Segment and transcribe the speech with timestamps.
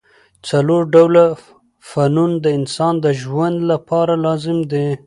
[0.47, 1.25] څلور ډوله
[1.89, 4.87] فنون د انسان د ژوند له پاره لازم دي.